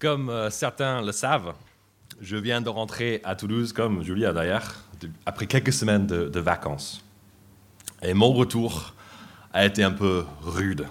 [0.00, 1.52] Comme euh, certains le savent,
[2.22, 4.76] je viens de rentrer à Toulouse, comme Julia d'ailleurs,
[5.26, 7.04] après quelques semaines de, de vacances.
[8.00, 8.94] Et mon retour
[9.52, 10.86] a été un peu rude.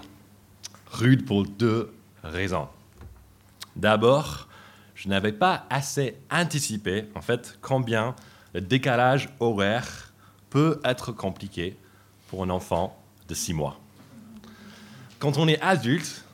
[0.92, 1.92] Rude pour deux
[2.22, 2.68] raisons.
[3.74, 4.46] D'abord,
[4.94, 8.14] je n'avais pas assez anticipé, en fait, combien
[8.54, 10.12] le décalage horaire
[10.50, 11.76] peut être compliqué
[12.28, 12.96] pour un enfant
[13.28, 13.80] de 6 mois.
[15.18, 16.24] Quand on est adulte,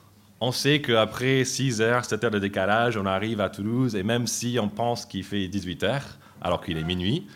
[0.40, 4.26] on sait qu'après 6 heures, 7 heures de décalage, on arrive à Toulouse, et même
[4.26, 7.26] si on pense qu'il fait 18 heures, alors qu'il est minuit,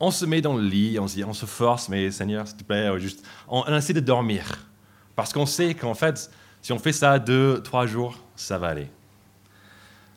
[0.00, 2.98] on se met dans le lit, on se, force, mais Seigneur, s'il te plaît, euh,
[2.98, 4.66] juste, on, essaie de dormir.
[5.14, 8.90] Parce qu'on sait qu'en fait, si on fait ça deux, trois jours, ça va aller.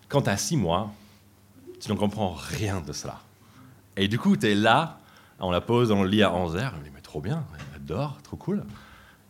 [0.09, 0.91] Quand tu as six mois,
[1.79, 3.19] tu ne comprends rien de cela.
[3.95, 4.97] Et du coup, tu es là,
[5.39, 7.45] on la pose dans le lit à 11 heures, on dit, mais trop bien,
[7.75, 8.63] elle dort, trop cool.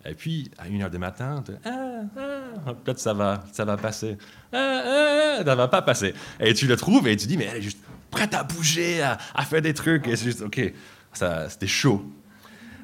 [0.05, 2.01] Et puis, à 1 heure du matin, tu ah,
[2.65, 4.17] ah, peut-être ça va, ça va passer.
[4.53, 6.13] Ah, ah, ça va pas passer.
[6.39, 7.79] Et tu le trouves et tu dis, mais elle est juste
[8.11, 10.07] prête à bouger, à, faire des trucs.
[10.07, 10.73] Et c'est juste, OK,
[11.13, 12.03] c'était chaud.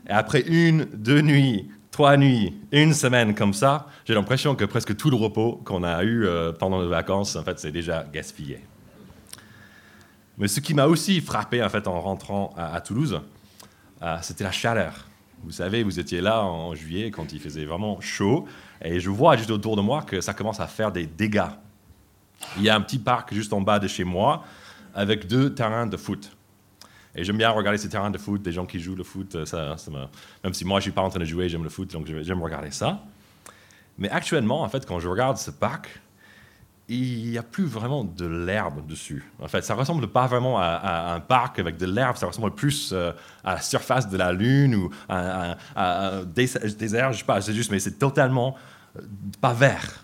[0.08, 4.96] Et après une, deux nuits, trois nuits, une semaine comme ça, j'ai l'impression que presque
[4.96, 8.60] tout le repos qu'on a eu euh, pendant les vacances, en fait, c'est déjà gaspillé.
[10.38, 13.22] Mais ce qui m'a aussi frappé, en fait, en rentrant à, à Toulouse,
[14.02, 15.08] euh, c'était la chaleur.
[15.44, 18.48] Vous savez, vous étiez là en juillet quand il faisait vraiment chaud,
[18.82, 21.52] et je vois juste autour de moi que ça commence à faire des dégâts.
[22.58, 24.44] Il y a un petit parc juste en bas de chez moi
[24.94, 26.32] avec deux terrains de foot.
[27.16, 29.46] Et j'aime bien regarder ces terrains de foot, des gens qui jouent le foot.
[29.46, 30.06] Ça, ça me-
[30.44, 32.08] même si moi, je ne suis pas en train de jouer, j'aime le foot, donc
[32.08, 33.04] j'aime regarder ça.
[33.98, 36.02] Mais actuellement, en fait, quand je regarde ce parc,
[36.90, 39.24] il n'y a plus vraiment de l'herbe dessus.
[39.42, 42.92] En fait, ça ressemble pas vraiment à, un parc avec de l'herbe, ça ressemble plus
[42.92, 47.40] euh, à la surface de la Lune ou à, un dés- désert, je sais pas,
[47.42, 48.58] c'est juste, mais c'est totalement
[48.98, 49.02] euh,
[49.40, 50.04] pas vert.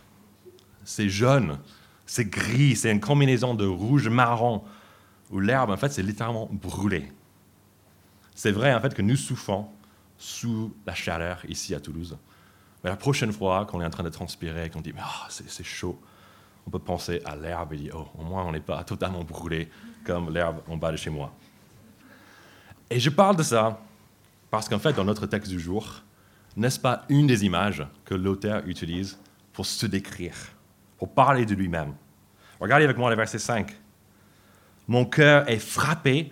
[0.85, 1.59] C'est jaune,
[2.05, 4.63] c'est gris, c'est une combinaison de rouge-marron,
[5.31, 7.11] où l'herbe, en fait, c'est littéralement brûlé.
[8.33, 9.67] C'est vrai, en fait, que nous souffrons
[10.17, 12.17] sous la chaleur ici à Toulouse.
[12.83, 14.93] Mais la prochaine fois qu'on est en train de transpirer qu'on dit,
[15.29, 15.99] c'est c'est chaud,
[16.69, 19.69] on peut penser à l'herbe et dire, oh, au moins on n'est pas totalement brûlé
[20.05, 21.33] comme l'herbe en bas de chez moi.
[22.91, 23.81] Et je parle de ça
[24.51, 26.03] parce qu'en fait, dans notre texte du jour,
[26.55, 29.17] n'est-ce pas une des images que l'auteur utilise
[29.51, 30.35] pour se décrire,
[30.99, 31.95] pour parler de lui-même?
[32.59, 33.75] Regardez avec moi le verset 5.
[34.87, 36.31] Mon cœur est frappé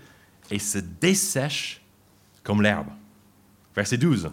[0.51, 1.81] et se dessèche
[2.43, 2.89] comme l'herbe.
[3.75, 4.29] Verset 12.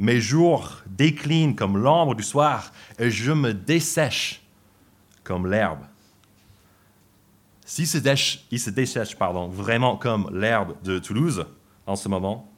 [0.00, 4.39] Mes jours déclinent comme l'ombre du soir et je me dessèche
[5.30, 5.84] comme l'herbe.
[7.64, 11.46] S'il se, dèche- il se dessèche pardon, vraiment comme l'herbe de Toulouse
[11.86, 12.52] en ce moment,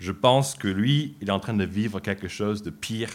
[0.00, 3.12] je pense que lui, il est en train de vivre quelque chose de pire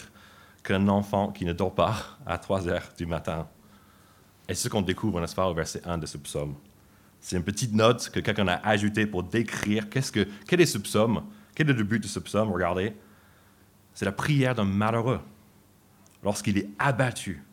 [0.63, 3.49] qu'un enfant qui ne dort pas à 3 heures du matin.
[4.47, 6.55] Et ce qu'on découvre, n'est-ce pas, au verset 1 de ce psaume.
[7.19, 10.77] C'est une petite note que quelqu'un a ajoutée pour décrire qu'est-ce que, quel est ce
[10.77, 12.95] psaume, quel est le but de ce psaume, regardez.
[13.93, 15.19] C'est la prière d'un malheureux
[16.23, 17.43] lorsqu'il est abattu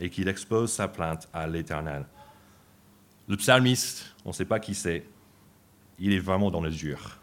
[0.00, 2.06] et qu'il expose sa plainte à l'Éternel.
[3.26, 5.04] Le psalmiste, on ne sait pas qui c'est,
[5.98, 7.18] il est vraiment dans le dur.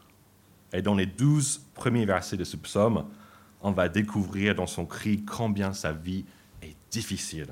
[0.73, 3.05] Et dans les douze premiers versets de ce psaume,
[3.61, 6.25] on va découvrir dans son cri combien sa vie
[6.61, 7.47] est difficile.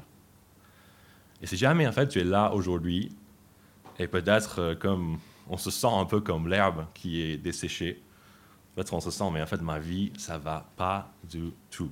[1.41, 3.15] Et si jamais en fait tu es là aujourd'hui
[3.99, 5.19] et peut-être euh, comme
[5.49, 8.01] on se sent un peu comme l'herbe qui est desséchée,
[8.75, 11.91] peut-être on se sent mais en fait ma vie ça va pas du tout.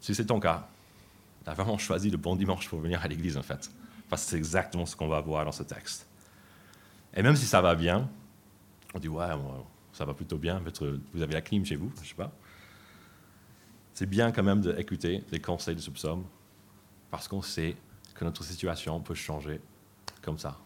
[0.00, 0.68] Si c'est ton cas,
[1.44, 3.70] tu as vraiment choisi le bon dimanche pour venir à l'église en fait,
[4.08, 6.06] parce que c'est exactement ce qu'on va voir dans ce texte.
[7.14, 8.08] Et même si ça va bien,
[8.94, 9.26] on dit ouais
[9.92, 10.60] ça va plutôt bien,
[11.12, 12.32] vous avez la clim chez vous, je sais pas.
[13.92, 16.24] C'est bien quand même d'écouter les conseils de ce psaume,
[17.10, 17.76] parce qu'on sait
[18.14, 19.60] que notre situation peut changer
[20.20, 20.58] comme ça.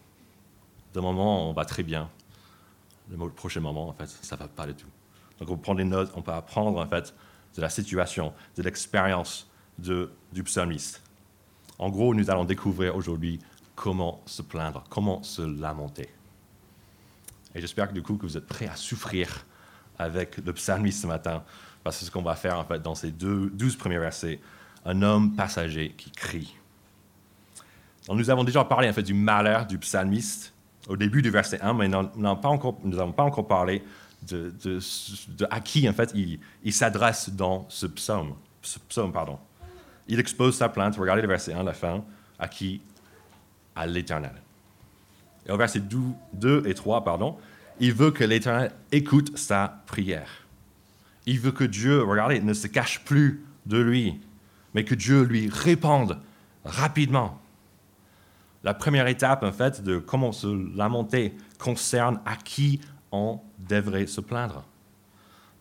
[0.93, 2.09] D'un moment, on va très bien.
[3.11, 4.87] Le prochain moment, en fait, ça ne va pas du tout.
[5.39, 7.13] Donc, on prend des notes, on peut apprendre, en fait,
[7.55, 9.48] de la situation, de l'expérience
[9.79, 11.01] du psalmiste.
[11.77, 13.39] En gros, nous allons découvrir aujourd'hui
[13.75, 16.09] comment se plaindre, comment se lamenter.
[17.55, 19.45] Et j'espère que du coup, que vous êtes prêts à souffrir
[19.97, 21.43] avec le psalmiste ce matin,
[21.83, 24.39] parce que ce qu'on va faire, en fait, dans ces deux, douze premiers versets.
[24.85, 26.55] Un homme passager qui crie.
[28.07, 30.53] Nous avons déjà parlé en fait, du malheur du psalmiste
[30.87, 33.83] au début du verset 1, mais nous n'avons pas encore parlé
[34.27, 34.79] de,
[35.49, 36.13] à qui en fait,
[36.63, 38.35] il, s'adresse dans ce psaume.
[40.09, 42.03] Il expose sa plainte, regardez le verset 1, la fin,
[42.39, 42.81] à qui?
[43.75, 44.33] À l'Éternel.
[45.45, 47.37] Et au verset 2 et 3, pardon,
[47.79, 50.29] il veut que l'Éternel écoute sa prière.
[51.27, 54.19] Il veut que Dieu, regardez, ne se cache plus de lui,
[54.73, 56.19] mais que Dieu lui réponde
[56.65, 57.39] rapidement.
[58.63, 64.21] La première étape, en fait, de comment se lamenter concerne à qui on devrait se
[64.21, 64.65] plaindre.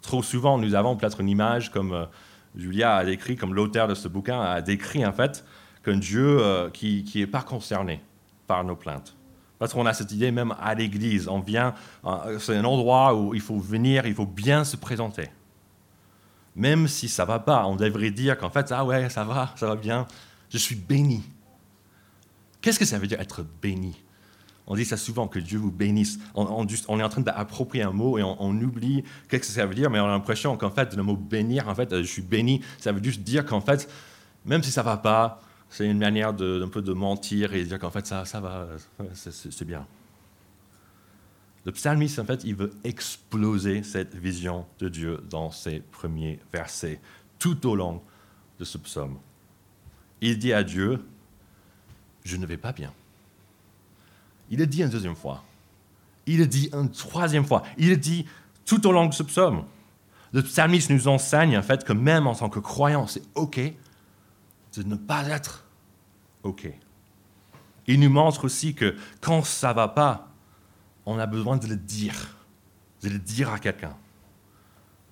[0.00, 2.06] Trop souvent, nous avons peut-être une image, comme euh,
[2.59, 5.45] Julia a décrit, comme l'auteur de ce bouquin a décrit, en fait,
[5.85, 8.03] qu'un Dieu euh, qui n'est pas concerné
[8.47, 9.15] par nos plaintes.
[9.59, 11.75] Parce qu'on a cette idée même à l'église, on vient,
[12.05, 15.29] euh, c'est un endroit où il faut venir, il faut bien se présenter.
[16.55, 19.67] Même si ça va pas, on devrait dire qu'en fait, ah ouais, ça va, ça
[19.67, 20.07] va bien,
[20.51, 21.23] je suis béni.
[22.61, 23.97] Qu'est-ce que ça veut dire être béni?
[24.70, 26.19] On dit ça souvent, que Dieu vous bénisse.
[26.35, 29.88] On, est en train d'approprier un mot et on, oublie qu'est-ce que ça veut dire,
[29.88, 32.93] mais on a l'impression qu'en fait, le mot bénir, en fait, je suis béni, ça
[32.93, 33.91] veut juste dire qu'en fait,
[34.44, 37.69] même si ça va pas, c'est une manière de, un peu de mentir et de
[37.69, 38.69] dire qu'en fait, ça, ça va,
[39.15, 39.87] c'est bien.
[41.64, 47.00] Le psalmiste, en fait, il veut exploser cette vision de Dieu dans ses premiers versets,
[47.38, 48.03] tout au long
[48.59, 49.19] de ce psaume.
[50.21, 51.03] Il dit à Dieu,
[52.25, 52.93] je ne vais pas bien.
[54.50, 55.45] Il le dit une deuxième fois.
[56.27, 57.62] Il le dit une troisième fois.
[57.77, 58.27] Il le dit
[58.65, 59.65] tout au long de ce psaume.
[60.33, 63.61] Le psalmiste nous enseigne en fait que même en tant que croyant, c'est OK
[64.79, 65.65] de ne pas être
[66.43, 66.69] OK.
[67.87, 70.29] Il nous montre aussi que quand ça va pas,
[71.06, 72.37] on a besoin de le dire,
[73.03, 73.97] de le dire à quelqu'un.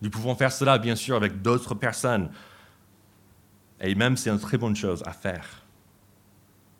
[0.02, 2.30] Nous pouvons faire cela, bien sûr, avec d'autres personnes.
[3.80, 5.65] Et même, c'est une très bonne chose à faire.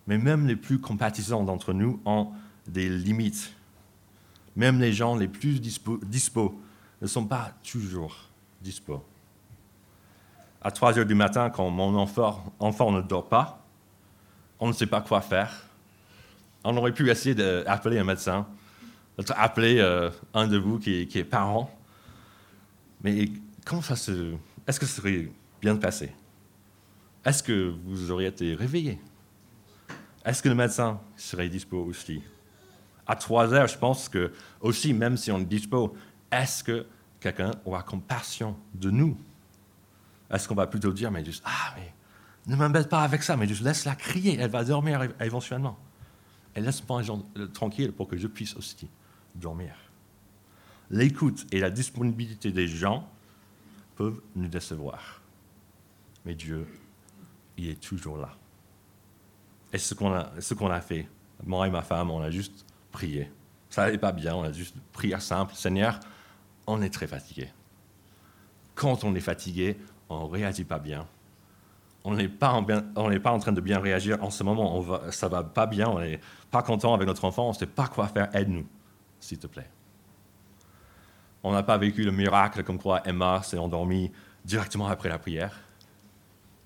[0.07, 2.31] Mais même les plus compatissants d'entre nous ont
[2.65, 3.53] des limites.
[4.55, 6.59] Même les gens les plus dispo,
[7.01, 8.15] ne sont pas toujours
[8.61, 9.03] dispo.
[10.61, 13.63] À 3 heures du matin, quand mon enfant, ne dort pas,
[14.59, 15.67] on ne sait pas quoi faire.
[16.63, 18.47] On aurait pu essayer d'appeler un médecin,
[19.19, 21.71] d'appeler euh, un de vous qui, qui, est parent.
[23.03, 23.29] Mais
[23.63, 24.33] comment ça se.
[24.65, 25.29] Est-ce que ça serait
[25.61, 26.11] bien passé?
[27.23, 28.99] Est-ce que vous auriez été réveillé?
[30.27, 32.21] Est-ce que le médecin serait dispo aussi?
[33.07, 35.95] À 3 heures, je pense que aussi, même si on est dispo,
[36.29, 36.85] est-ce que
[37.21, 39.17] quelqu'un aura compassion de nous?
[40.29, 41.93] Est-ce qu'on va plutôt dire, mais juste, ah, mais
[42.47, 45.79] ne m'embête pas avec ça, mais juste laisse-la crier, elle va dormir éventuellement.
[46.53, 47.03] Et laisse-moi
[47.53, 48.89] tranquille pour que je puisse aussi
[49.33, 49.75] dormir.
[50.89, 53.09] L'écoute et la disponibilité des gens
[53.95, 55.21] peuvent nous décevoir.
[56.25, 56.67] Mais Dieu,
[57.57, 58.35] il est toujours là.
[59.73, 61.07] Et ce qu'on a, fait,
[61.43, 63.29] moi et ma femme, on a juste prié.
[63.69, 65.53] Ça n'allait pas bien, on a juste prié simple.
[65.55, 65.99] Seigneur,
[66.65, 67.49] on est très fatigué.
[68.75, 69.77] Quand on est fatigué,
[70.09, 71.05] on ne réagit pas bien.
[72.05, 74.77] On n'est pas, en pas en train de bien réagir en ce moment.
[74.77, 77.55] On va, ça va pas bien, on n'est pas content avec notre enfant, on ne
[77.55, 78.33] sait pas quoi faire.
[78.33, 78.65] Aide-nous,
[79.19, 79.69] s'il te plaît.
[81.43, 84.11] On n'a pas vécu le miracle comme quoi Emma s'est endormie
[84.45, 85.59] directement après la prière.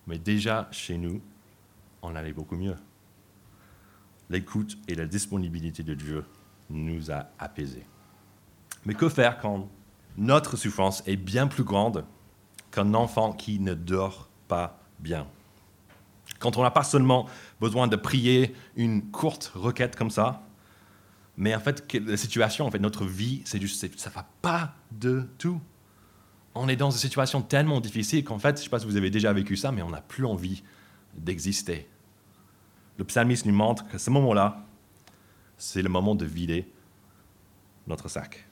[0.05, 1.21] Mais déjà, chez nous,
[2.03, 2.75] on allait beaucoup mieux
[4.31, 6.25] l'écoute et la disponibilité de Dieu
[6.69, 7.85] nous a apaisés.
[8.85, 9.69] Mais que faire quand
[10.17, 12.05] notre souffrance est bien plus grande
[12.71, 15.27] qu'un enfant qui ne dort pas bien?
[16.39, 17.27] Quand on n'a pas seulement
[17.59, 20.43] besoin de prier une courte requête comme ça,
[21.37, 23.65] mais en fait, la situation, en fait, notre vie, c'est
[23.97, 25.61] ça va pas de tout.
[26.55, 28.97] On est dans une situation tellement difficile qu'en fait, je ne sais pas si vous
[28.97, 30.63] avez déjà vécu ça, mais on n'a plus envie
[31.15, 31.87] d'exister
[33.01, 34.63] le psalmiste nous montre que ce moment-là,
[35.57, 36.71] c'est le moment de vider
[37.87, 38.47] notre sac,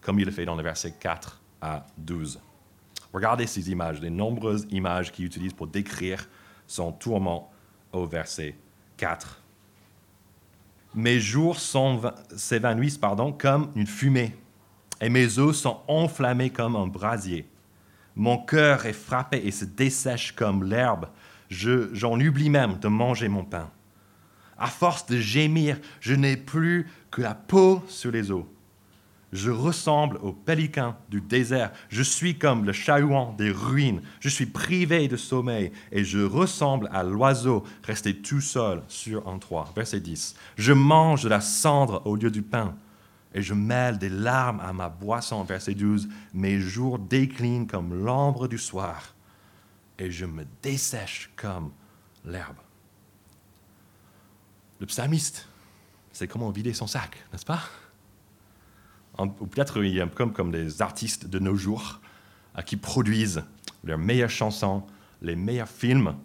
[0.00, 2.40] comme il le fait dans les versets 4 à 12.
[3.12, 6.26] Regardez ces images, les nombreuses images qu'il utilise pour décrire
[6.66, 7.52] son tourment
[7.92, 8.56] au verset
[8.96, 9.42] 4.
[10.94, 12.98] Mes jours s'évanouissent
[13.38, 14.34] comme une fumée,
[15.02, 17.46] et mes os sont enflammés comme un brasier.
[18.16, 21.08] Mon cœur est frappé et se dessèche comme l'herbe.
[21.50, 23.70] J'en oublie même de manger mon pain.
[24.58, 28.44] À force de gémir, je n'ai plus que la peau sur les os.
[29.32, 31.72] Je ressemble au pélican du désert.
[31.88, 34.02] Je suis comme le chahuan des ruines.
[34.20, 39.38] Je suis privé de sommeil et je ressemble à l'oiseau resté tout seul sur un
[39.38, 39.72] toit.
[39.74, 40.34] Verset 10.
[40.56, 42.76] Je mange de la cendre au lieu du pain
[43.34, 45.42] et je mêle des larmes à ma boisson.
[45.44, 46.10] Verset 12.
[46.34, 49.14] Mes jours déclinent comme l'ombre du soir
[49.98, 51.70] et je me dessèche comme
[52.26, 52.56] l'herbe.
[54.82, 55.46] Le psalmiste,
[56.10, 57.62] c'est comment vider son sac, n'est-ce pas?
[59.16, 62.00] Ou peut-être il comme, comme des artistes de nos jours
[62.56, 63.44] à qui produisent
[63.84, 64.82] leurs meilleures chansons,
[65.20, 66.16] les meilleurs films,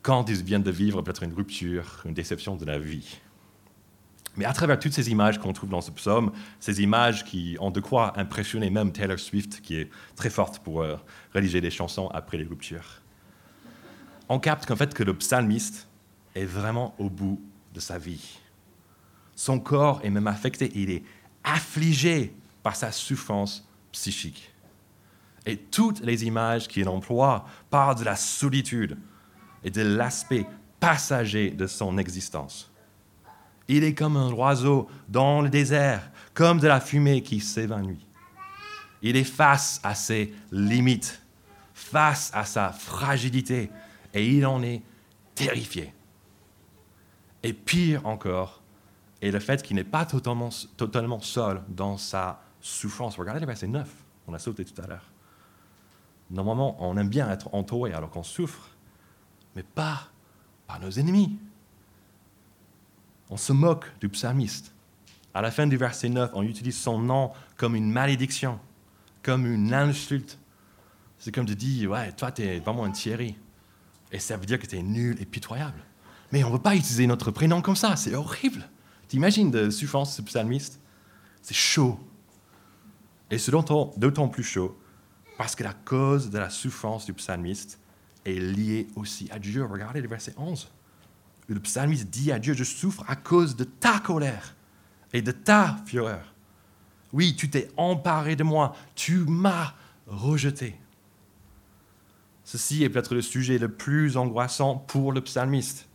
[0.00, 3.18] quand ils viennent de vivre peut-être une rupture, une déception de la vie.
[4.38, 7.70] Mais à travers toutes ces images qu'on trouve dans ce psaume, ces images qui ont
[7.70, 10.96] de quoi impressionner même Taylor Swift, qui est très forte pour euh,
[11.34, 13.02] rédiger des chansons après les ruptures,
[14.30, 15.86] on capte qu'en fait que le psalmiste
[16.34, 17.38] est vraiment au bout
[17.78, 18.40] de sa vie.
[19.36, 21.04] Son corps est même affecté, il est
[21.44, 24.52] affligé par sa souffrance psychique.
[25.46, 28.98] Et toutes les images qu'il emploie parlent de la solitude
[29.62, 30.44] et de l'aspect
[30.80, 32.72] passager de son existence.
[33.68, 38.04] Il est comme un oiseau dans le désert, comme de la fumée qui s'évanouit.
[39.02, 41.22] Il est face à ses limites,
[41.74, 43.70] face à sa fragilité,
[44.12, 44.82] et il en est
[45.36, 45.92] terrifié.
[47.42, 48.62] Et pire encore
[49.22, 53.16] est le fait qu'il n'est pas totalement, totalement seul dans sa souffrance.
[53.16, 53.88] Regardez le verset 9,
[54.26, 55.04] on a sauté tout à l'heure.
[56.30, 58.68] Normalement, on aime bien être entouré alors qu'on souffre,
[59.56, 60.08] mais pas
[60.66, 61.38] par nos ennemis.
[63.30, 64.74] On se moque du psalmiste.
[65.34, 68.58] À la fin du verset 9, on utilise son nom comme une malédiction,
[69.22, 70.38] comme une insulte.
[71.18, 73.36] C'est comme de dire, ouais, toi, tu es vraiment un Thierry.
[74.12, 75.80] Et ça veut dire que tu es nul et pitoyable.
[76.32, 78.68] Mais on ne veut pas utiliser notre prénom comme ça, c'est horrible.
[79.08, 80.80] T'imagines de souffrance ce psalmiste?
[81.40, 81.98] C'est chaud.
[83.30, 84.78] Et c'est d'autant plus chaud
[85.38, 87.78] parce que la cause de la souffrance du psalmiste
[88.26, 89.64] est liée aussi à Dieu.
[89.64, 90.68] Regardez le verset 11.
[91.46, 94.54] Le psalmiste dit à Dieu, je souffre à cause de ta colère
[95.12, 96.34] et de ta fureur.
[97.12, 99.72] Oui, tu t'es emparé de moi, tu m'as
[100.06, 100.78] rejeté.
[102.44, 105.87] Ceci est peut-être le sujet le plus angoissant pour le psalmiste.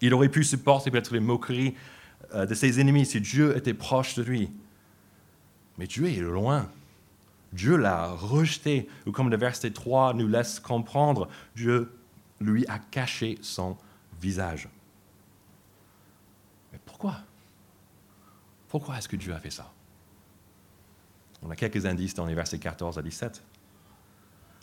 [0.00, 1.74] Il aurait pu supporter peut-être les moqueries
[2.34, 4.50] euh, de ses ennemis si Dieu était proche de lui.
[5.78, 6.68] Mais Dieu est loin.
[7.52, 11.90] Dieu l'a rejeté, ou comme le verset 3 nous laisse comprendre, Dieu
[12.40, 13.76] lui a caché son
[14.20, 14.68] visage.
[16.72, 17.20] Mais pourquoi?
[18.68, 19.72] Pourquoi est-ce que Dieu a fait ça?
[21.42, 23.42] On a quelques indices dans les versets 14 à 17.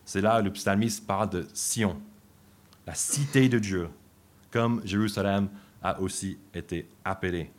[0.06, 2.00] C'est là où le psalmiste parle de Sion,
[2.86, 3.90] la cité de Dieu,
[4.56, 5.50] comme Jérusalem
[5.84, 7.52] a aussi été appelée.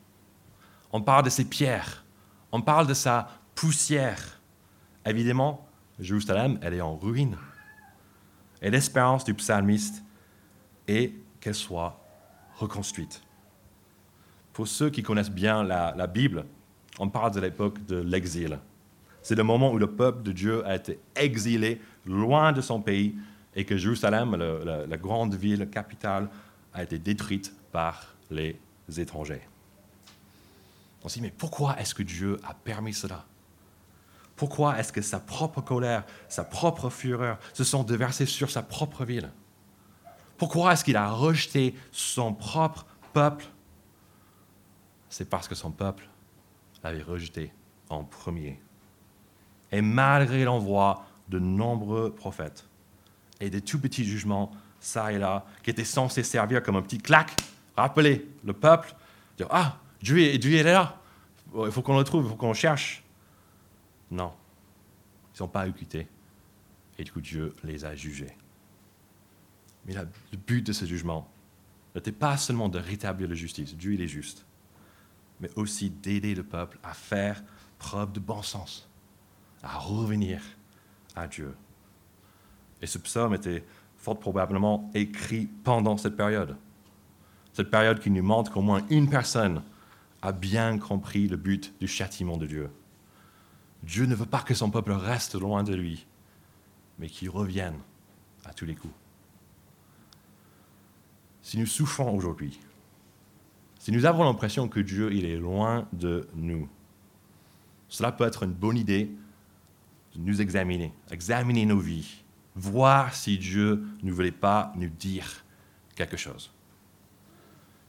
[0.91, 2.07] On parle de ses pierres,
[2.51, 4.41] on parle de sa poussière,
[5.05, 5.69] Évidemment,
[6.01, 7.37] Jérusalem, elle est en ruine.
[8.63, 10.03] Et l'espérance du psalmiste
[10.89, 12.03] est qu'elle soit
[12.57, 13.23] reconstruite.
[14.55, 16.47] Pour ceux qui connaissent bien la, Bible,
[16.99, 18.59] on parle de l'époque de l'exil.
[19.23, 23.15] C'est le moment où le peuple de Dieu a été exilé loin de son pays
[23.55, 26.29] et que Jérusalem, la grande ville capitale,
[26.77, 28.61] a été détruite par les
[28.99, 29.41] étrangers.
[31.03, 33.25] On se dit, mais pourquoi est-ce que Dieu a permis cela?
[34.37, 39.05] Pourquoi est-ce que sa propre colère, sa propre fureur se sont déversées sur sa propre
[39.05, 39.31] ville?
[40.37, 43.47] Pourquoi est-ce qu'il a rejeté son propre peuple?
[45.09, 46.07] C'est parce que son peuple
[46.85, 47.53] l'avait rejeté
[47.89, 48.61] en premier.
[49.73, 52.69] Et malgré l'envoi de nombreux prophètes
[53.41, 56.99] et des tout petits jugements, ça et là, qui étaient censés servir comme un petit
[56.99, 57.37] claque,
[57.77, 58.95] rappeler le peuple,
[59.37, 61.01] dire Ah, Dieu, Dieu est là,
[61.55, 63.03] il faut qu'on le trouve, il faut qu'on le cherche.
[64.11, 64.33] Non.
[65.35, 66.07] Ils n'ont pas écouté.
[66.99, 68.37] Et du coup, Dieu les a jugés.
[69.87, 71.31] Mais le but de ce jugement
[71.95, 74.45] n'était pas seulement de rétablir la justice, Dieu il est juste,
[75.41, 77.43] mais aussi d'aider le peuple à faire
[77.79, 78.89] preuve de bon sens,
[79.63, 80.43] à revenir
[81.15, 81.55] à Dieu.
[82.83, 83.65] Et ce psaume était
[84.07, 86.57] fort probablement écrit pendant cette période.
[87.53, 89.63] Cette période qui nous montre qu'au moins une personne
[90.23, 92.71] a bien compris le but du châtiment de Dieu.
[93.83, 96.07] Dieu ne veut pas que son peuple reste loin de lui,
[97.01, 97.79] mais qu'il revienne
[98.45, 98.95] à tous les coups.
[101.43, 102.61] Si nous souffrons aujourd'hui,
[103.81, 106.69] si nous avons l'impression que Dieu il est loin de nous,
[107.89, 109.11] cela peut être une bonne idée
[110.15, 112.23] de nous examiner, examiner nos vies,
[112.57, 115.45] voir si Dieu ne voulait pas nous dire
[115.95, 116.51] quelque chose.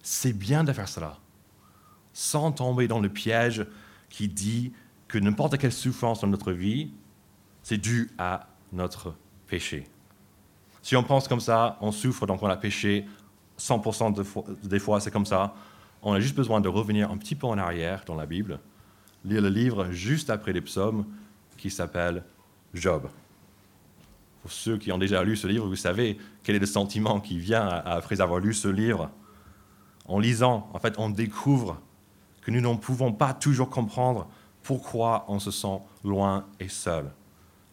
[0.04, 1.18] C'est bien de faire cela,
[2.14, 3.66] sans tomber dans le piège
[4.10, 4.74] qui dit
[5.08, 6.92] que n'importe quelle souffrance dans notre vie,
[7.64, 9.16] c'est dû à notre
[9.48, 9.86] péché.
[10.82, 13.06] Si on pense comme ça, on souffre, donc on a péché,
[13.60, 15.54] 100% des fois c'est comme ça.
[16.02, 18.60] On a juste besoin de revenir un petit peu en arrière dans la Bible,
[19.26, 21.06] lire le livre juste après les psaumes
[21.58, 22.24] qui s'appelle
[22.74, 23.10] Job.
[24.48, 27.38] Pour ceux qui ont déjà lu ce livre, vous savez quel est le sentiment qui
[27.38, 29.12] vient après avoir lu ce livre.
[30.06, 31.82] En lisant, en fait, on découvre
[32.42, 34.30] que nous ne pouvons pas toujours comprendre
[34.64, 37.12] pourquoi on se sent loin et seul,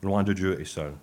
[0.03, 0.95] loin de Dieu et seul.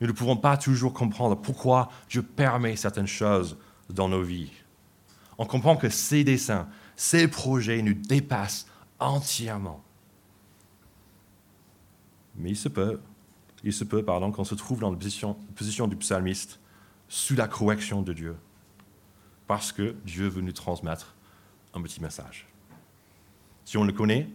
[0.00, 3.58] Nous ne pouvons pas toujours comprendre pourquoi Dieu permet certaines choses
[3.90, 4.52] dans nos vies.
[5.36, 8.66] On comprend que ses desseins, ses projets nous dépassent
[8.98, 9.84] entièrement.
[12.36, 12.98] Mais il se peut,
[13.64, 16.60] il se peut, qu'on se trouve dans la position, position du psalmiste,
[17.08, 18.36] sous la correction de Dieu.
[19.46, 21.14] parce que Dieu veut nous transmettre
[21.74, 22.46] un petit message.
[23.66, 24.28] Si on le connaît,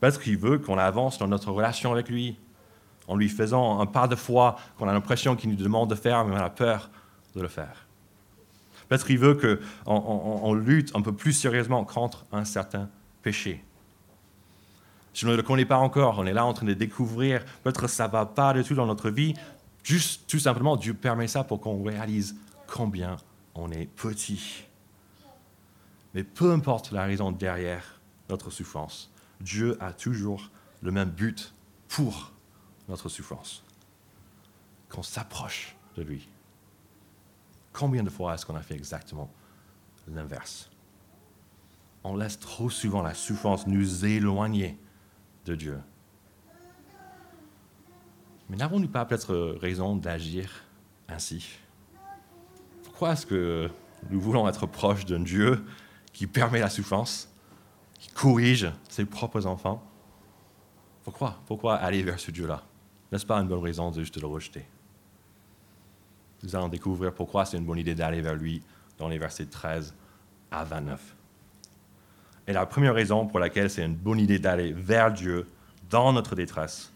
[0.00, 2.36] peut-être qu'il veut qu'on avance dans notre relation avec lui,
[3.06, 6.24] en lui faisant un pas de foi qu'on a l'impression qu'il nous demande de faire,
[6.24, 6.90] mais on a peur
[7.34, 7.86] de le faire.
[8.88, 12.88] Peut-être qu'il veut qu'on lutte un peu plus sérieusement contre un certain
[13.22, 13.64] péché.
[15.14, 17.86] Si on ne le connaît pas encore, on est là en train de découvrir, peut-être
[17.86, 19.34] ça va pas du tout dans notre vie,
[19.82, 23.16] juste tout simplement, Dieu permet ça pour qu'on réalise combien
[23.54, 24.64] on est petit.
[26.14, 30.50] Mais peu importe la raison derrière notre souffrance, Dieu a toujours
[30.82, 31.54] le même but
[31.88, 32.32] pour
[32.88, 33.64] notre souffrance.
[34.88, 36.28] Qu'on s'approche de lui.
[37.72, 39.30] Combien de fois est-ce qu'on a fait exactement
[40.08, 40.70] l'inverse?
[42.04, 44.76] On laisse trop souvent la souffrance nous éloigner
[45.44, 45.78] de Dieu.
[48.48, 50.50] Mais n'avons-nous pas peut-être raison d'agir
[51.08, 51.48] ainsi?
[52.84, 53.70] Pourquoi est-ce que
[54.10, 55.64] nous voulons être proches d'un Dieu
[56.12, 57.32] qui permet la souffrance,
[57.98, 59.82] qui corrige ses propres enfants?
[61.04, 62.62] Pourquoi Pourquoi aller vers ce Dieu-là?
[63.10, 64.66] N'est-ce pas une bonne raison de juste le rejeter?
[66.42, 68.62] Nous allons découvrir pourquoi c'est une bonne idée d'aller vers lui
[68.98, 69.94] dans les versets 13
[70.50, 71.16] à 29.
[72.46, 75.46] Et la première raison pour laquelle c'est une bonne idée d'aller vers Dieu
[75.90, 76.92] dans notre détresse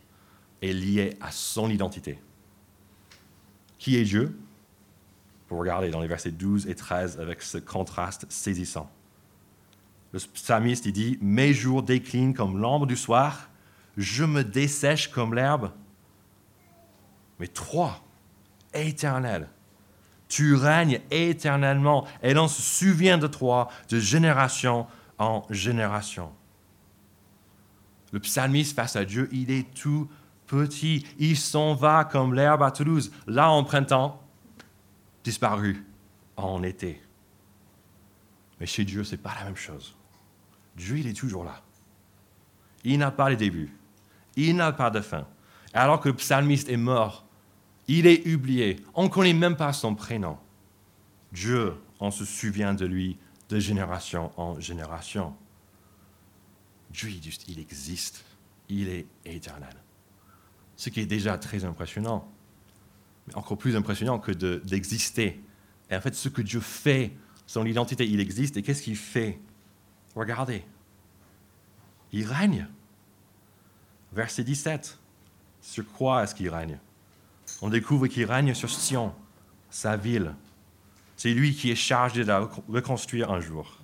[0.63, 2.19] est liée à son identité.
[3.79, 4.39] Qui est Dieu?
[5.49, 8.91] Pour regarder dans les versets 12 et 13 avec ce contraste saisissant.
[10.13, 13.49] Le psalmiste dit Mes jours déclinent comme l'ombre du soir,
[13.97, 15.71] je me dessèche comme l'herbe.
[17.39, 18.01] Mais toi,
[18.75, 19.49] éternel,
[20.29, 24.87] tu règnes éternellement et l'on se souvient de toi de génération
[25.19, 26.33] en génération.
[28.13, 30.09] Le psalmiste face à Dieu, il est tout
[30.47, 31.07] petit.
[31.19, 34.23] Il s'en va comme l'herbe à Toulouse, là en printemps,
[35.25, 35.85] disparu
[36.37, 37.03] en été.
[38.61, 39.95] Mais chez Dieu, ce n'est pas la même chose.
[40.77, 41.63] Dieu, il est toujours là.
[42.85, 43.75] Il n'a pas de début.
[44.37, 45.27] Il n'a pas de fin.
[45.73, 47.27] Alors que le psalmiste est mort,
[47.89, 48.77] il est oublié.
[48.95, 50.39] On ne connaît même pas son prénom.
[51.33, 55.35] Dieu, on se souvient de lui de génération en génération.
[56.91, 57.11] Dieu,
[57.49, 58.25] il existe.
[58.69, 59.75] Il est éternel.
[60.77, 62.31] Ce qui est déjà très impressionnant.
[63.27, 65.41] Mais encore plus impressionnant que d'exister.
[65.91, 67.13] et en fait, ce que Dieu fait,
[67.47, 68.57] son identité, il existe.
[68.57, 69.39] Et qu'est-ce qu'il fait?
[70.15, 70.65] Regardez.
[72.13, 72.67] Il règne.
[74.13, 74.99] Verset 17.
[75.61, 76.79] Sur quoi est-ce qu'il règne?
[77.63, 79.15] On découvre qu'il règne sur Sion,
[79.71, 80.35] sa ville.
[81.17, 83.79] C'est lui qui est chargé de la reconstruire un jour.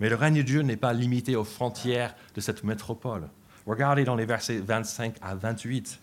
[0.00, 3.28] Mais le règne de Dieu n'est pas limité aux frontières de cette métropole.
[3.66, 6.00] Regardez dans les versets 25 à 28.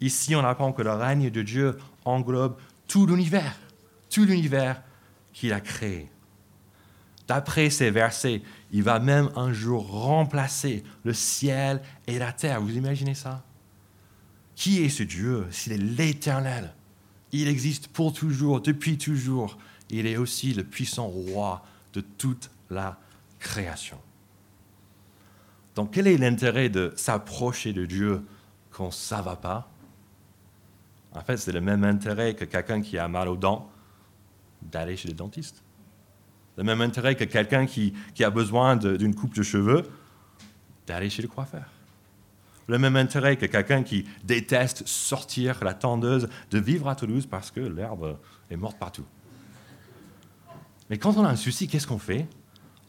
[0.00, 2.56] Ici, on apprend que le règne de Dieu englobe
[2.88, 3.56] tout l'univers,
[4.10, 4.82] tout l'univers
[5.32, 6.10] qu'il a créé.
[7.26, 12.60] D'après ces versets, il va même un jour remplacer le ciel et la terre.
[12.60, 13.42] Vous imaginez ça?
[14.54, 16.74] Qui est ce Dieu s'il est l'éternel?
[17.40, 19.58] Il existe pour toujours, depuis toujours.
[19.90, 22.98] Il est aussi le puissant roi de toute la
[23.38, 23.98] création.
[25.74, 28.22] Donc quel est l'intérêt de s'approcher de Dieu
[28.70, 29.68] quand ça ne va pas?
[31.12, 33.70] En fait, c'est le même intérêt que quelqu'un qui a mal aux dents
[34.62, 35.62] d'aller chez le dentiste.
[36.56, 39.90] Le même intérêt que quelqu'un qui, qui a besoin d'une coupe de cheveux
[40.86, 41.73] d'aller chez le coiffeur
[42.66, 47.50] le même intérêt que quelqu'un qui déteste sortir la tendeuse de vivre à Toulouse parce
[47.50, 48.18] que l'herbe
[48.50, 49.04] est morte partout.
[50.90, 52.26] Mais quand on a un souci, qu'est-ce qu'on fait?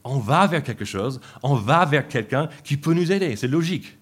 [0.03, 3.97] On va vers quelque chose, on va vers quelqu'un qui peut nous aider, c'est logique.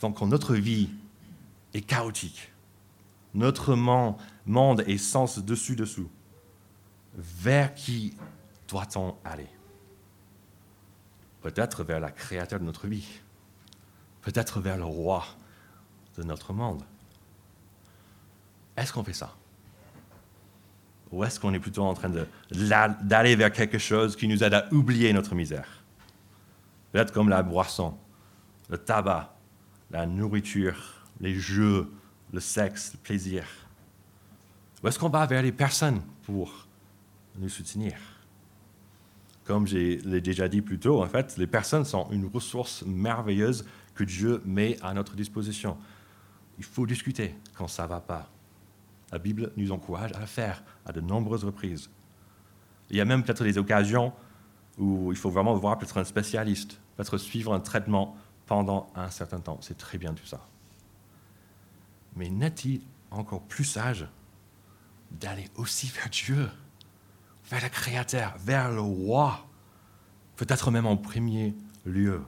[0.00, 0.88] Donc quand notre vie
[1.74, 2.52] est chaotique,
[3.34, 6.08] notre monde est sens dessus-dessous,
[7.14, 8.14] vers qui
[8.68, 9.48] doit-on aller?
[11.42, 13.06] Peut-être vers la créateur de notre vie
[14.22, 15.24] peut-être vers le roi
[16.16, 16.82] de notre monde.
[18.76, 19.34] Est-ce qu'on fait ça?
[21.10, 22.10] Ou est-ce qu'on est plutôt en train
[23.02, 25.66] d'aller vers quelque chose qui nous aide à oublier notre misère?
[26.92, 27.96] Peut-être comme la boisson,
[28.68, 29.34] le tabac,
[29.90, 31.90] la nourriture, les jeux,
[32.32, 33.44] le sexe, le plaisir.
[34.82, 36.68] Ou est-ce qu'on va vers les personnes pour
[37.36, 37.94] nous soutenir?
[39.44, 43.66] Comme je l'ai déjà dit plus tôt, en fait, les personnes sont une ressource merveilleuse
[43.94, 45.76] que Dieu met à notre disposition.
[46.58, 48.30] Il faut discuter quand ça ne va pas.
[49.12, 51.90] La Bible nous encourage à le faire à de nombreuses reprises.
[52.90, 54.12] Il y a même peut-être des occasions
[54.78, 59.40] où il faut vraiment voir peut-être un spécialiste, peut-être suivre un traitement pendant un certain
[59.40, 59.58] temps.
[59.60, 60.46] C'est très bien tout ça.
[62.16, 64.06] Mais n'est-il encore plus sage
[65.10, 66.48] d'aller aussi vers Dieu,
[67.48, 69.46] vers le Créateur, vers le roi,
[70.36, 72.22] peut-être même en premier lieu?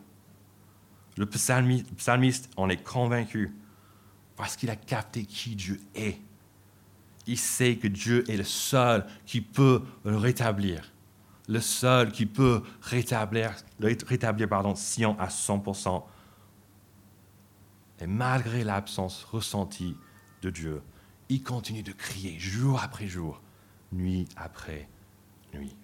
[1.17, 3.55] Le psalmiste en est convaincu
[4.37, 6.19] parce qu'il a capté qui Dieu est.
[7.27, 10.93] Il sait que Dieu est le seul qui peut le rétablir,
[11.49, 16.03] le seul qui peut rétablir, rétablir pardon, Sion à 100%.
[18.01, 19.97] Et malgré l'absence ressentie
[20.41, 20.83] de Dieu,
[21.29, 23.41] il continue de crier jour après jour,
[23.93, 24.89] nuit après
[25.55, 25.77] nuit.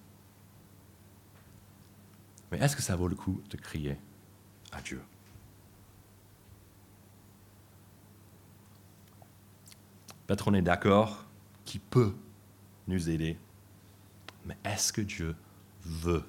[2.50, 3.96] Mais est-ce que ça vaut le coup de crier
[4.72, 5.00] à Dieu?
[10.28, 11.24] Peut-être on est d'accord
[11.64, 12.14] qu'il peut
[12.86, 13.38] nous aider,
[14.44, 15.34] mais est-ce que Dieu
[15.82, 16.22] veut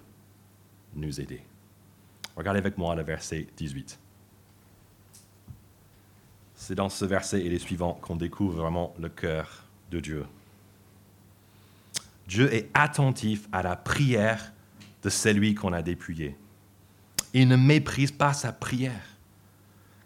[0.96, 1.42] nous aider?
[2.38, 4.00] Regardez avec moi le verset 18.
[6.56, 10.26] C'est dans ce verset et les suivants qu'on découvre vraiment le cœur de Dieu.
[12.26, 14.54] Dieu est attentif à la prière
[15.04, 16.38] de celui qu'on a dépouillé.
[17.34, 19.19] Il ne méprise pas sa prière.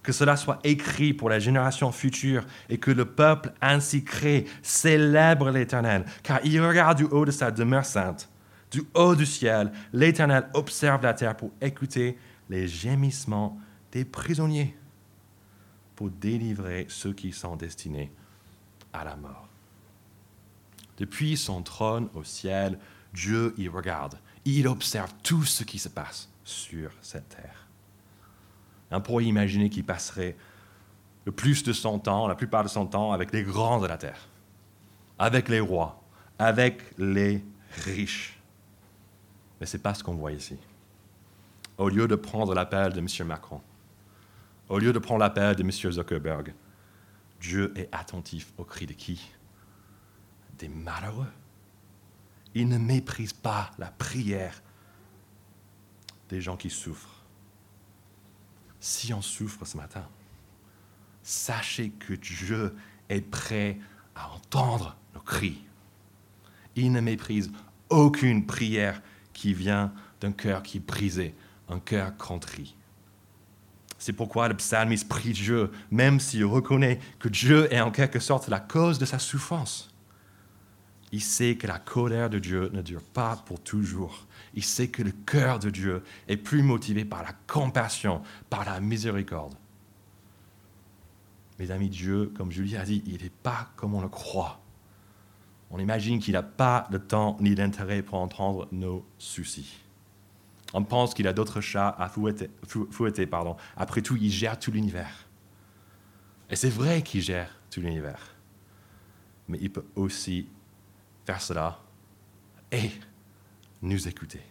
[0.04, 5.50] Que cela soit écrit pour la génération future et que le peuple ainsi créé célèbre
[5.50, 8.30] l'Éternel, car il regarde du haut de sa demeure sainte.
[8.70, 12.18] Du haut du ciel, l'Éternel observe la terre pour écouter
[12.50, 13.58] les gémissements
[13.92, 14.76] des prisonniers
[15.96, 18.12] pour délivrer ceux qui sont destinés
[18.92, 19.48] à la mort.
[20.98, 22.78] Depuis son trône au ciel,
[23.14, 24.18] Dieu y regarde.
[24.46, 27.63] Il observe tout ce qui se passe sur cette terre.
[28.94, 30.36] On pourrait imaginer qu'il passerait
[31.26, 33.98] le plus de son temps, la plupart de son temps, avec les grands de la
[33.98, 34.28] terre,
[35.18, 36.02] avec les rois,
[36.38, 37.44] avec les
[37.86, 38.40] riches.
[39.60, 40.58] Mais ce n'est pas ce qu'on voit ici.
[41.78, 43.08] Au lieu de prendre l'appel de M.
[43.28, 43.62] Macron,
[44.70, 45.72] au lieu de prendre l'appel de M.
[45.72, 46.54] Zuckerberg,
[47.40, 49.32] Dieu est attentif au cri de qui?
[50.58, 51.32] Des malheureux.
[52.54, 54.62] Il ne méprise pas la prière
[56.30, 57.13] des gens qui souffrent.
[58.86, 60.06] Si on souffre ce matin,
[61.22, 62.76] sachez que Dieu
[63.08, 63.80] est prêt
[64.14, 65.64] à entendre nos cris.
[66.76, 67.50] Il ne méprise
[67.88, 71.34] aucune prière qui vient d'un cœur qui est brisé,
[71.70, 72.76] un cœur contrit.
[74.00, 78.50] C'est pourquoi le psalmiste prie Dieu, même s'il reconnaît que Dieu est en quelque sorte
[78.50, 79.93] la cause de sa souffrance.
[81.14, 84.26] Il sait que la colère de Dieu ne dure pas pour toujours.
[84.56, 88.80] Il sait que le cœur de Dieu est plus motivé par la compassion, par la
[88.80, 89.54] miséricorde.
[91.60, 94.60] Mes amis, Dieu, comme Julie a dit, il n'est pas comme on le croit.
[95.70, 99.78] On imagine qu'il n'a pas le temps ni l'intérêt pour entendre nos soucis.
[100.74, 103.56] On pense qu'il a d'autres chats à fouetter, pardon.
[103.78, 105.28] Après tout, il gère tout l'univers.
[106.50, 108.34] Et c'est vrai qu'il gère tout l'univers.
[109.48, 110.48] Mais il peut aussi
[111.26, 111.80] faire cela
[112.72, 112.92] et
[113.82, 114.42] nous écouter.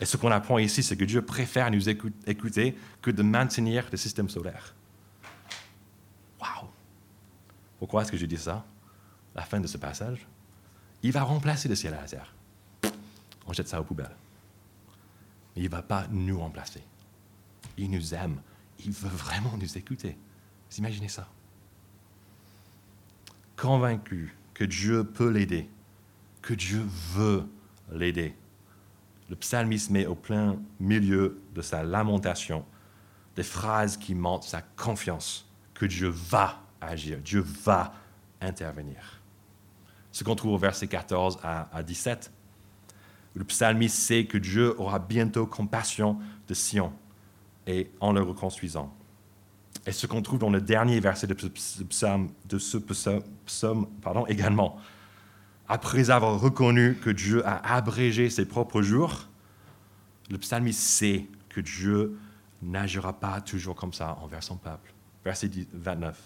[0.00, 3.96] Et ce qu'on apprend ici, c'est que Dieu préfère nous écouter que de maintenir le
[3.96, 4.74] système solaire.
[6.40, 6.68] Waouh!
[7.78, 8.64] Pourquoi est-ce que je dis ça?
[9.34, 10.26] La fin de ce passage.
[11.02, 12.34] Il va remplacer le ciel à la terre.
[13.46, 14.16] On jette ça aux poubelles
[15.54, 16.82] mais il ne va pas nous remplacer.
[17.76, 18.40] Il nous aime.
[18.84, 20.16] Il veut vraiment nous écouter.
[20.70, 21.28] Vous imaginez ça?
[23.56, 25.68] Convaincu que Dieu peut l'aider,
[26.40, 26.82] que Dieu
[27.14, 27.44] veut
[27.92, 28.34] l'aider.
[29.28, 32.64] Le psalmiste met au plein milieu de sa lamentation
[33.34, 37.94] des phrases qui montrent sa confiance que Dieu va agir, Dieu va
[38.40, 39.20] intervenir.
[40.10, 42.30] Ce qu'on trouve au verset 14 à, à 17
[43.34, 46.92] le psalmiste sait que Dieu aura bientôt compassion de Sion
[47.66, 48.94] et en le reconstruisant.
[49.86, 54.78] Et ce qu'on trouve dans le dernier verset de ce psaume, pardon, également.
[55.68, 59.28] Après avoir reconnu que Dieu a abrégé ses propres jours,
[60.30, 62.18] le psalmiste sait que Dieu
[62.62, 64.92] n'agira pas toujours comme ça envers son peuple.
[65.24, 66.18] Verset 29.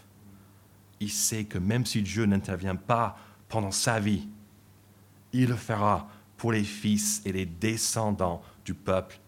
[1.01, 4.29] Il sait que même si Dieu n'intervient pas pendant sa vie,
[5.33, 9.19] il le fera pour les fils et les descendants du peuple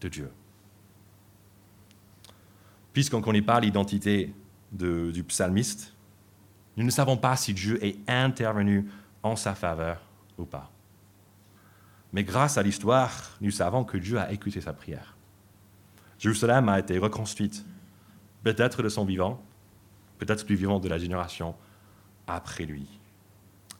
[0.00, 0.30] de Dieu.
[2.92, 4.34] Puisqu'on ne connaît pas l'identité
[4.72, 5.94] du psalmiste,
[6.76, 8.88] nous ne savons pas si Dieu est intervenu
[9.22, 10.00] en sa faveur
[10.38, 10.70] ou pas.
[12.12, 15.16] Mais grâce à l'histoire, nous savons que Dieu a écouté sa prière.
[16.18, 17.64] Jérusalem a été reconstruite,
[18.42, 19.42] peut-être de son vivant,
[20.18, 21.54] peut-être du vivant de la génération
[22.26, 22.86] après lui.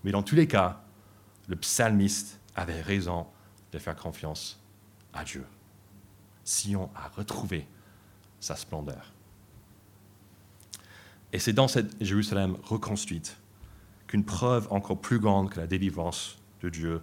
[0.05, 0.81] Mais dans tous les cas,
[1.49, 3.27] le psalmiste avait raison
[3.71, 4.61] de faire confiance
[5.13, 5.45] à Dieu.
[6.45, 7.67] Sion a retrouvé
[8.43, 9.13] sa splendeur.
[11.33, 13.39] Et c'est dans cette Jérusalem reconstruite
[14.07, 17.01] qu'une preuve encore plus grande que la délivrance de Dieu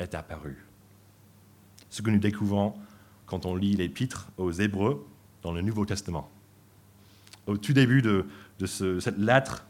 [0.00, 0.66] est apparue.
[1.88, 2.74] Ce que nous découvrons
[3.24, 5.06] quand on lit l'épître aux Hébreux
[5.42, 6.28] dans le Nouveau Testament.
[7.46, 8.26] Au tout début de,
[8.66, 9.64] cette lettre,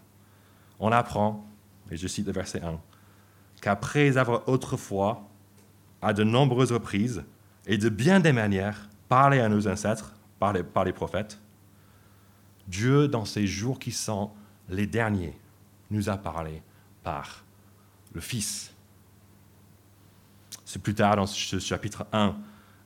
[0.80, 1.46] on apprend,
[1.90, 2.80] et je cite le verset 1,
[3.60, 5.28] qu'après avoir autrefois,
[6.00, 7.24] à de nombreuses reprises
[7.66, 10.14] et de bien des manières, parlé à nos ancêtres
[10.72, 11.38] par les, prophètes,
[12.68, 14.30] Dieu, dans ces jours qui sont
[14.68, 15.38] les derniers,
[15.90, 16.62] nous a parlé
[17.02, 17.44] par
[18.12, 18.72] le Fils.
[20.64, 22.36] C'est plus tard dans ce chapitre 1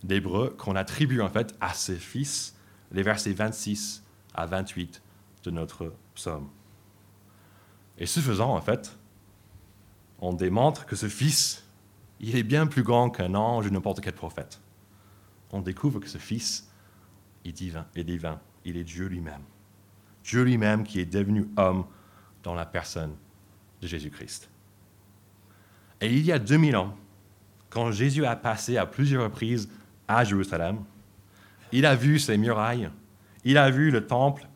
[0.04, 2.56] d'Hébreu qu'on attribue en fait à ce Fils
[2.92, 4.02] les versets 26
[4.34, 5.02] à 28
[5.44, 6.48] de notre psaume.
[7.98, 8.96] Et ce faisant, en fait,
[10.20, 11.64] on démontre que ce Fils,
[12.20, 14.60] il est bien plus grand qu'un ange ou n'importe quel prophète.
[15.52, 16.67] On découvre que ce Fils
[17.44, 18.40] est divin, est divin.
[18.64, 19.42] Il est Dieu lui-même.
[20.24, 21.84] Dieu lui-même qui est devenu homme
[22.42, 23.14] dans la personne
[23.80, 24.50] de Jésus-Christ.
[26.00, 26.96] Et il y a 2000 ans,
[27.70, 29.68] quand Jésus a passé à plusieurs reprises
[30.06, 30.84] à Jérusalem,
[31.72, 32.90] il a vu ces murailles,
[33.44, 34.46] il a vu le temple.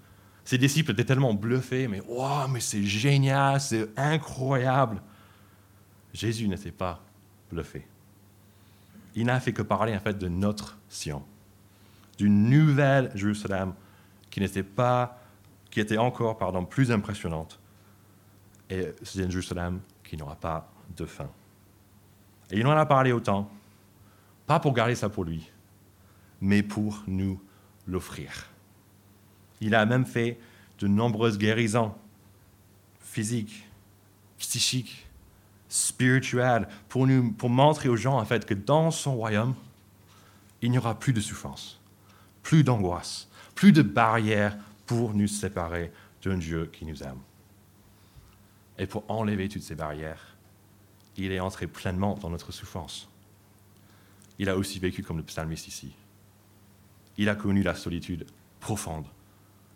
[0.44, 5.00] Ses disciples étaient tellement bluffés, mais wow, mais c'est génial, c'est incroyable.
[6.12, 7.02] Jésus n'était pas
[7.50, 7.86] bluffé.
[9.14, 11.22] Il n'a fait que parler en fait de notre Sion,
[12.22, 13.74] d'une nouvelle Jérusalem
[14.30, 15.18] qui n'était pas,
[15.72, 17.58] qui était encore pardon, plus impressionnante.
[18.70, 21.28] Et c'est une Jérusalem qui n'aura pas de fin.
[22.52, 23.50] Et il en a parlé autant,
[24.46, 25.50] pas pour garder ça pour lui,
[26.40, 27.42] mais pour nous
[27.88, 28.46] l'offrir.
[29.60, 30.38] Il a même fait
[30.78, 31.92] de nombreuses guérisons
[33.00, 33.66] physiques,
[34.38, 35.08] psychiques,
[35.68, 39.56] spirituelles, pour, nous, pour montrer aux gens en fait que dans son royaume,
[40.60, 41.81] il n'y aura plus de souffrance,
[42.42, 47.18] plus d'angoisse, plus de barrières pour nous séparer d'un Dieu qui nous aime.
[48.78, 50.36] Et pour enlever toutes ces barrières,
[51.16, 53.08] il est entré pleinement dans notre souffrance.
[54.38, 55.94] Il a aussi vécu comme le psalmiste ici
[57.18, 58.26] il a connu la solitude
[58.60, 59.06] profonde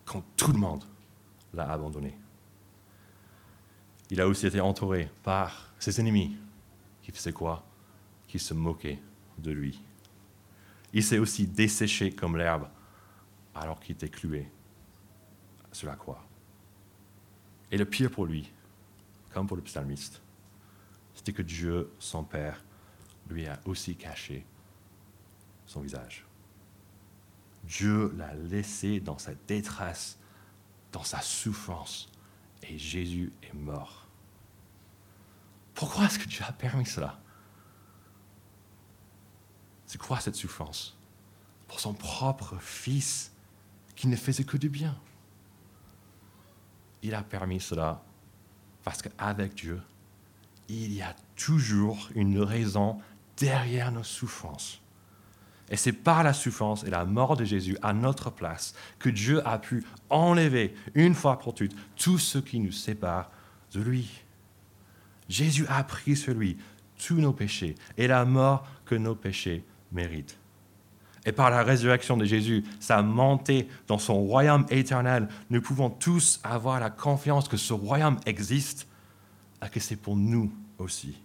[0.05, 0.85] quand tout le monde
[1.53, 2.17] l'a abandonné.
[4.11, 6.37] Il a aussi été entouré par ses ennemis
[7.03, 7.65] qui faisaient quoi?
[8.29, 9.01] Qui se moquaient
[9.39, 9.81] de lui.
[10.97, 12.71] Il s'est aussi desséché comme l'herbe
[13.55, 14.51] alors qu'il était cloué
[15.71, 16.27] sur la croix.
[17.71, 18.51] Et le pire pour lui,
[19.29, 20.23] comme pour le psalmiste,
[21.13, 22.65] c'était que Dieu, son Père,
[23.29, 24.47] lui a aussi caché
[25.67, 26.25] son visage.
[27.65, 30.19] Dieu l'a laissé dans sa détresse,
[30.93, 32.11] dans sa souffrance,
[32.63, 34.09] et Jésus est mort.
[35.75, 37.21] Pourquoi est-ce que Dieu a permis cela?
[39.87, 40.97] C'est quoi cette souffrance
[41.69, 43.33] Pour son propre fils
[43.95, 44.97] qui ne faisait que du bien?
[47.03, 48.03] Il a permis cela
[48.83, 49.81] parce qu'avec Dieu,
[50.69, 52.99] il y a toujours une raison
[53.37, 54.81] derrière nos souffrances.
[55.69, 59.47] Et c'est par la souffrance et la mort de Jésus à notre place que Dieu
[59.47, 63.31] a pu enlever une fois pour toutes tout ce qui nous sépare
[63.73, 64.23] de lui.
[65.29, 66.57] Jésus a pris sur lui
[67.05, 70.39] tous nos péchés et la mort que nos péchés méritent.
[71.25, 76.41] Et par la résurrection de Jésus, sa montée dans son royaume éternel, nous pouvons tous
[76.45, 78.87] avoir la confiance que ce royaume existe
[79.65, 81.17] et que c'est pour nous aussi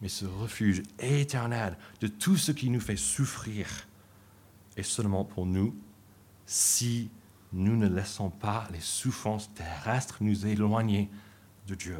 [0.00, 3.66] mais ce refuge éternel de tout ce qui nous fait souffrir
[4.76, 5.74] est seulement pour nous
[6.46, 7.10] si
[7.52, 11.10] nous ne laissons pas les souffrances terrestres nous éloigner
[11.66, 11.98] de Dieu.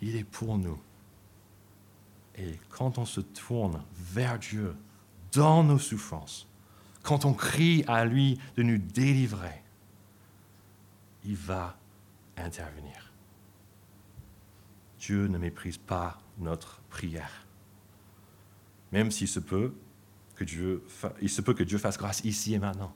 [0.00, 0.80] Il est pour nous.
[2.36, 4.74] Et quand on se tourne vers Dieu
[5.32, 6.48] dans nos souffrances,
[7.02, 9.62] quand on crie à lui de nous délivrer,
[11.24, 11.76] il va
[12.36, 13.12] intervenir.
[14.98, 17.46] Dieu ne méprise pas notre prière.
[18.92, 19.74] Même s'il se peut
[20.36, 20.84] que Dieu,
[21.20, 22.94] il se peut que Dieu fasse grâce ici et maintenant.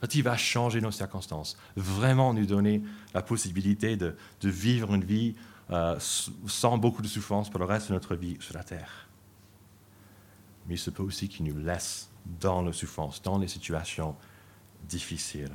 [0.00, 2.82] Quand il va changer nos circonstances, vraiment nous donner
[3.12, 5.34] la possibilité de, vivre une vie
[5.70, 9.08] euh, sans beaucoup de souffrance pour le reste de notre vie sur la terre.
[10.66, 14.16] Mais il se peut aussi qu'il nous laisse dans nos souffrances, dans les situations
[14.88, 15.52] difficiles.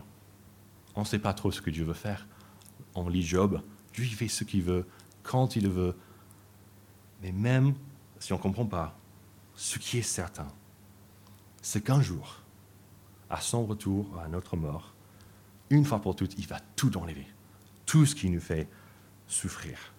[0.96, 2.28] On ne sait pas trop ce que Dieu veut faire.
[2.96, 3.62] On lit Job,
[3.94, 4.88] Dieu fait ce qu'il veut,
[5.24, 5.96] quand il veut.
[7.22, 7.76] Mais même
[8.20, 8.98] si on ne comprend pas,
[9.56, 10.48] ce qui est certain,
[11.62, 12.42] c'est qu'un jour,
[13.30, 14.94] à son retour, à notre mort,
[15.70, 17.28] une fois pour toutes, il va tout enlever.
[17.86, 18.70] Tout ce qui nous fait
[19.28, 19.95] souffrir.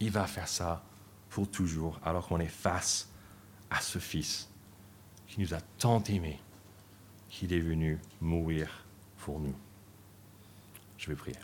[0.00, 0.82] Il va faire ça
[1.28, 3.08] pour toujours, alors qu'on est face
[3.70, 4.48] à ce Fils
[5.28, 6.40] qui nous a tant aimés,
[7.28, 8.84] qu'il est venu mourir
[9.18, 9.54] pour nous.
[10.98, 11.36] Je vais prier.